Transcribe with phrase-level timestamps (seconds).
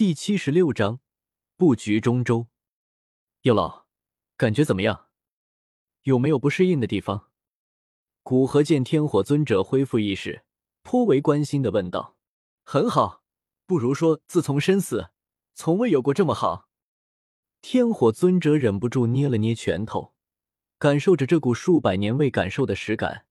[0.00, 1.00] 第七十六章
[1.58, 2.46] 布局中州。
[3.42, 3.84] 药老，
[4.38, 5.08] 感觉怎么样？
[6.04, 7.28] 有没有不适应的地方？
[8.22, 10.42] 古河见天火尊者恢复意识，
[10.82, 12.16] 颇为关心的问道
[12.64, 13.22] ：“很好，
[13.66, 15.10] 不如说自从身死，
[15.52, 16.70] 从未有过这么好。”
[17.60, 20.14] 天火尊者忍不住捏了捏拳头，
[20.78, 23.26] 感受着这股数百年未感受的实感，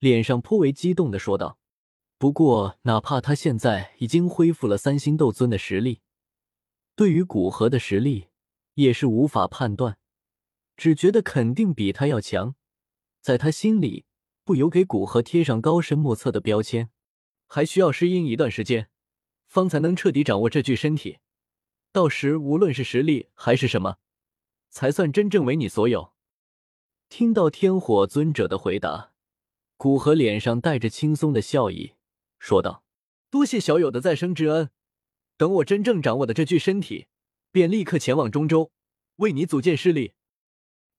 [0.00, 1.60] 脸上颇为激动的说道。
[2.22, 6.02] 不过，哪怕他现在已经恢复了三星斗尊的实力，
[6.94, 8.28] 对于古河的实力
[8.74, 9.98] 也是无法判断，
[10.76, 12.54] 只觉得肯定比他要强。
[13.20, 14.04] 在他心里，
[14.44, 16.90] 不由给古河贴上高深莫测的标签。
[17.48, 18.88] 还需要适应一段时间，
[19.48, 21.18] 方才能彻底掌握这具身体。
[21.90, 23.96] 到时，无论是实力还是什么，
[24.70, 26.12] 才算真正为你所有。
[27.08, 29.10] 听到天火尊者的回答，
[29.76, 31.94] 古河脸上带着轻松的笑意。
[32.42, 32.82] 说道
[33.30, 34.70] ：“多谢小友的再生之恩，
[35.36, 37.06] 等我真正掌握的这具身体，
[37.52, 38.72] 便立刻前往中州，
[39.18, 40.14] 为你组建势力。”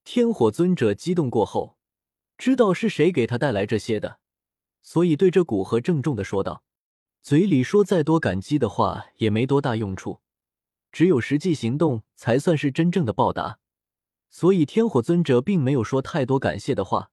[0.05, 1.77] 天火尊者激动过后，
[2.37, 4.19] 知道是谁给他带来这些的，
[4.81, 6.63] 所以对着古河郑重的说道
[7.21, 10.21] ：“嘴里说再多感激的话，也没多大用处，
[10.93, 13.59] 只有实际行动才算是真正的报答。”
[14.31, 17.11] 所以天火尊者并没有说太多感谢的话。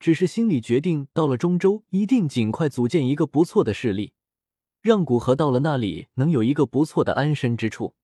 [0.00, 4.14] 只是心里决定，到了中州一定尽快组建一个不错的势力，
[4.80, 7.94] 让古河到了那里能有一个不错的安身之处。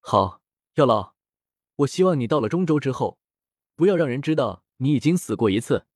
[0.00, 0.42] 好，
[0.74, 1.14] 药老，
[1.76, 3.18] 我希望你到了中州之后，
[3.76, 5.86] 不要让人知道你已经死过一次，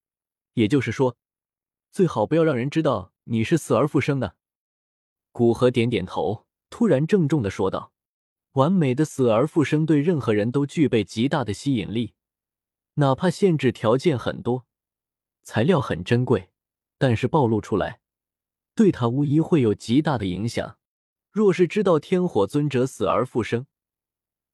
[0.55, 1.17] 也就是说，
[1.91, 4.37] 最好不要让人知道你是死而复生的。
[5.33, 7.93] 古河点点头，突然郑重的说道
[8.55, 12.15] ：“完美的死而复生对任何人都具备极大的吸引力，
[12.95, 14.67] 哪怕限制条件很多。”
[15.49, 16.51] 材料很珍贵，
[16.99, 18.01] 但是暴露出来，
[18.75, 20.77] 对他无疑会有极大的影响。
[21.31, 23.65] 若是知道天火尊者死而复生，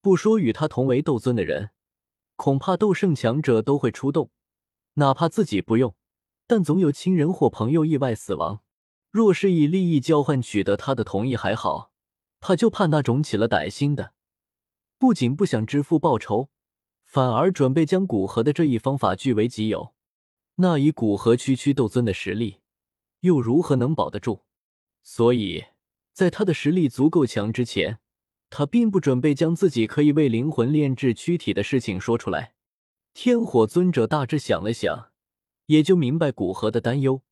[0.01, 1.71] 不说与他同为斗尊的人，
[2.37, 4.31] 恐怕斗圣强者都会出动。
[4.93, 5.97] 哪怕自己不用，
[6.47, 8.61] 但总有亲人或朋友意外死亡。
[9.11, 11.91] 若是以利益交换取得他的同意还好，
[12.39, 14.13] 怕就怕那种起了歹心的，
[14.97, 16.51] 不仅不想支付报酬，
[17.03, 19.93] 反而准备将古河的这一方法据为己有。
[20.57, 22.61] 那以古河区区斗尊的实力，
[23.21, 24.43] 又如何能保得住？
[25.03, 25.65] 所以，
[26.13, 27.99] 在他的实力足够强之前，
[28.51, 32.55] 他并不准备将自己可以为灵魂炼制躯体的事情说出来。
[33.13, 35.11] 天火尊者大致想了想，
[35.67, 37.23] 也就明白古河的担忧，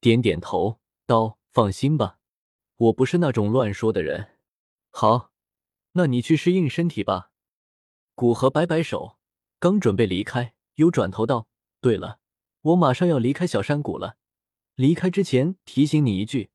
[0.00, 2.18] 点点头道：“放心吧，
[2.76, 4.30] 我不是那种乱说的人。”
[4.90, 5.30] 好，
[5.92, 7.30] 那你去适应身体吧。
[8.14, 9.18] 古河摆摆手，
[9.58, 11.48] 刚准备离开，又转头道
[11.80, 12.18] ：“对了。”
[12.66, 14.16] 我马上要离开小山谷了，
[14.74, 16.50] 离开之前提醒你一句：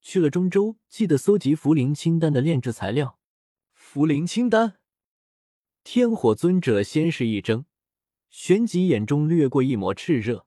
[0.00, 3.20] 去了中州，记得搜集茯苓清丹的炼制材料。
[3.78, 4.78] 茯苓清丹，
[5.84, 7.66] 天火尊者先是一怔，
[8.28, 10.46] 旋即眼中掠过一抹炽热，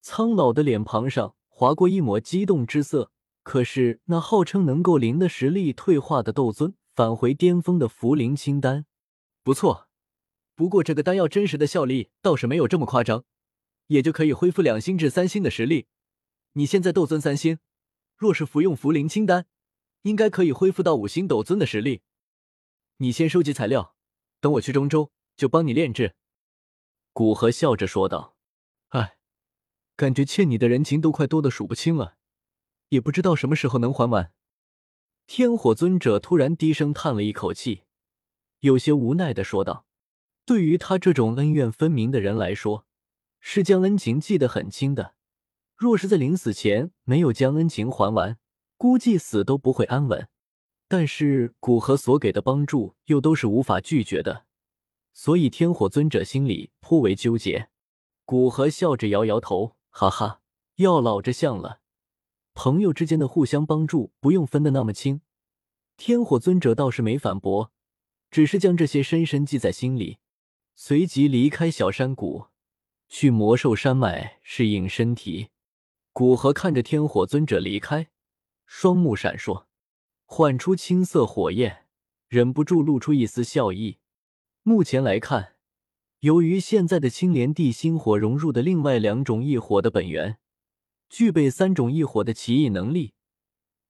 [0.00, 3.10] 苍老的脸庞上划过一抹激动之色。
[3.42, 8.86] 可是那号称能够灵的实力退化的斗尊返回巅峰的茯苓清丹，
[9.42, 9.88] 不错，
[10.54, 13.24] 不过这个丹药真实的效力倒是没有这么夸张。
[13.92, 15.86] 也就可以恢复两星至三星的实力。
[16.54, 17.58] 你现在斗尊三星，
[18.16, 19.46] 若是服用茯苓清丹，
[20.02, 22.00] 应该可以恢复到五星斗尊的实力。
[22.96, 23.94] 你先收集材料，
[24.40, 26.14] 等我去中州就帮你炼制。”
[27.12, 28.34] 古河笑着说道。
[28.88, 29.16] “哎，
[29.94, 32.16] 感觉欠你的人情都快多的数不清了，
[32.88, 34.32] 也不知道什么时候能还完。”
[35.28, 37.82] 天火尊者突然低声叹了一口气，
[38.60, 39.86] 有些无奈的说道
[40.46, 42.86] ：“对于他这种恩怨分明的人来说。”
[43.44, 45.14] 是将恩情记得很清的，
[45.76, 48.38] 若是在临死前没有将恩情还完，
[48.78, 50.28] 估计死都不会安稳。
[50.86, 54.46] 但是古河所给的帮助又都是无法拒绝的，
[55.12, 57.68] 所以天火尊者心里颇为纠结。
[58.24, 60.40] 古河笑着摇摇头，哈哈，
[60.76, 61.80] 要老着像了，
[62.54, 65.20] 朋友之间的互相帮助不用分的那么清。
[65.96, 67.72] 天火尊者倒是没反驳，
[68.30, 70.18] 只是将这些深深记在心里，
[70.76, 72.51] 随即离开小山谷。
[73.14, 75.50] 去魔兽山脉适应身体。
[76.14, 78.08] 古河看着天火尊者离开，
[78.64, 79.66] 双目闪烁，
[80.24, 81.84] 唤出青色火焰，
[82.28, 83.98] 忍不住露出一丝笑意。
[84.62, 85.56] 目前来看，
[86.20, 90.38] 由于现在的青莲地心火融入的另外两种异火的本源，
[91.10, 93.12] 具备三种异火的奇异能力，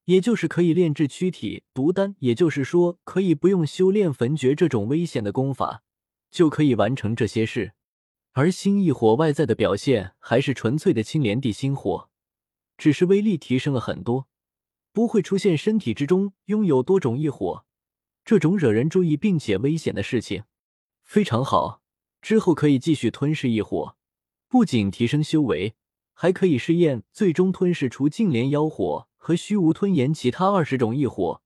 [0.06, 5.84] 也就是可以炼制躯体、毒丹，也就是说，可以不用修炼焚诀这种危险的功法，
[6.28, 7.74] 就可以完成这些事。
[8.34, 12.08] 而星异火外在的表现还是纯粹的青莲地心火，
[12.78, 14.26] 只是威力提升了很多，
[14.90, 17.66] 不会出现身体之中拥有多种异火，
[18.24, 20.44] 这种惹人注意并且危险的事情。
[21.02, 21.82] 非常好，
[22.22, 23.96] 之后可以继续吞噬异火，
[24.48, 25.74] 不仅提升修为，
[26.14, 31.42] 还可以试验最终吞噬出净莲妖火和虚无吞炎其他二十种异火，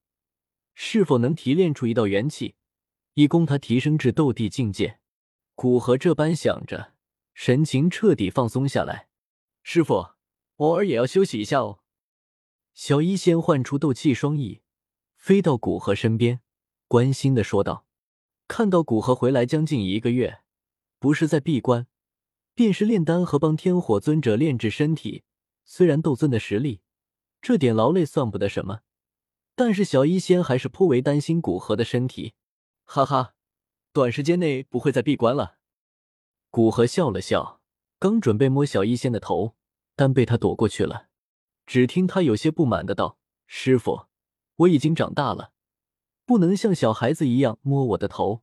[0.74, 2.54] 是否能提炼出一道元气，
[3.14, 5.00] 以供他提升至斗帝境界。
[5.56, 6.93] 古河这般想着，
[7.32, 9.08] 神情彻底放松下来。
[9.62, 10.11] 师傅，
[10.56, 11.81] 偶尔也要休息一下哦。
[12.75, 14.61] 小医仙唤出斗气双翼，
[15.17, 16.43] 飞到古河身边，
[16.87, 17.87] 关心的说道。
[18.47, 20.41] 看到古河回来将近一个月，
[20.99, 21.87] 不是在闭关，
[22.55, 25.25] 便是炼丹和帮天火尊者炼制身体。
[25.64, 26.82] 虽然斗尊的实力，
[27.41, 28.82] 这点劳累算不得什么，
[29.55, 32.35] 但是小医仙还是颇为担心古河的身体。
[32.85, 33.35] 哈哈，
[33.96, 35.56] 短时间内不会再闭关了。
[36.50, 37.62] 古河笑了笑，
[37.98, 39.56] 刚准备摸小医仙的头，
[39.94, 41.08] 但被他躲过去了。
[41.64, 43.16] 只听他有些不满的道
[43.48, 44.08] ：“师傅，
[44.56, 45.54] 我已经长大了。”
[46.26, 48.43] 不能像小孩子一样摸我的头。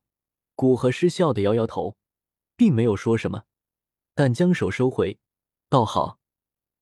[0.56, 1.96] 古河失笑的摇摇头，
[2.56, 3.44] 并没有说什么，
[4.12, 5.20] 但将手收回，
[5.68, 6.18] 倒好，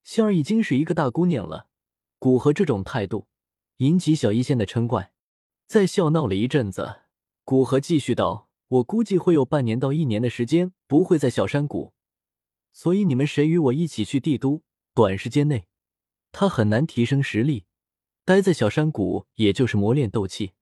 [0.03, 1.67] 仙儿已经是一个大姑娘了。
[2.19, 3.27] 古河这种态度
[3.79, 5.13] 引起小医仙的嗔怪，
[5.67, 7.03] 在笑闹了一阵子，
[7.45, 11.93] 古河继续道：“我估计会有半年到一年的时间不会在小山谷，
[12.73, 14.63] 所以你们谁与我一起去帝都？
[14.95, 15.67] 短时间内，
[16.31, 17.67] 他很难提升实力，
[18.25, 20.53] 待在小山谷也就是磨练斗气。”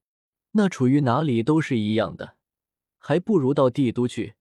[0.53, 2.37] 那处于哪里都是一样的，
[2.99, 4.35] 还不如到帝都去，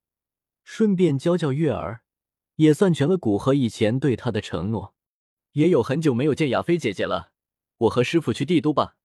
[0.63, 2.01] 顺便教教月儿，
[2.55, 4.95] 也算全了古河以前对他的承诺。
[5.51, 7.31] 也有很久没有见亚菲姐姐了，
[7.77, 8.97] 我和师傅去帝都吧。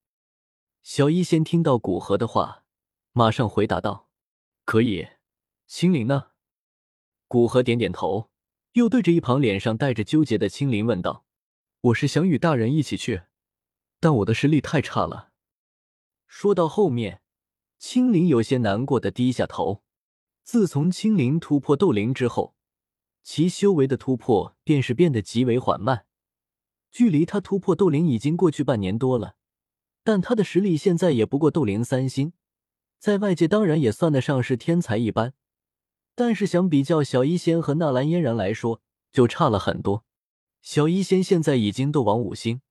[0.83, 2.65] 小医仙听到古河的话，
[3.13, 4.04] 马上回答道
[4.65, 5.09] ：“可以。”
[5.67, 6.29] 青灵呢？
[7.27, 8.31] 古河点点头，
[8.73, 11.25] 又对着一旁脸上带着纠结的青灵问道
[11.81, 13.23] ：“我是想与大人一起去，
[13.99, 15.33] 但我的实力太差了。”
[16.27, 17.23] 说到后面，
[17.79, 19.83] 青灵有些难过的低下头。
[20.43, 22.55] 自从青灵突破斗灵之后，
[23.23, 26.07] 其修为的突破便是变得极为缓慢。
[26.91, 29.37] 距离他突破斗灵已经过去半年多了，
[30.05, 32.35] 但他的实力现在也不过斗灵三星，
[33.05, 35.35] 在外界当然也算得上是天才一般。
[36.15, 38.81] 但是相比较小医仙和纳兰嫣然来说，
[39.13, 40.07] 就差了很多。
[40.63, 42.63] 小医仙现在已经斗王五星，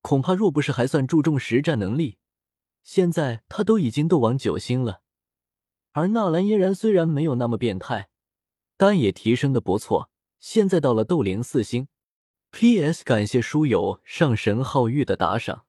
[0.00, 2.16] 恐怕若不是还算注重实战能力。
[2.82, 5.02] 现在他都已经斗王九星了，
[5.92, 8.08] 而纳兰嫣然虽然没有那么变态，
[8.78, 10.08] 但也提升的不错，
[10.40, 11.88] 现在到了斗灵四星。
[12.50, 13.04] P.S.
[13.04, 15.66] 感谢书友上神皓玉的打赏。